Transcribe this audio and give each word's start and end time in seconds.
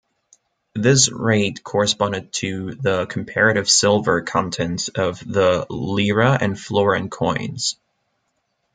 This 0.73 1.11
rate 1.11 1.63
corresponded 1.63 2.33
to 2.33 2.73
the 2.73 3.05
comparative 3.05 3.69
silver 3.69 4.23
contents 4.23 4.87
of 4.87 5.19
the 5.19 5.67
lira 5.69 6.39
and 6.41 6.59
florin 6.59 7.07
coins. 7.11 7.75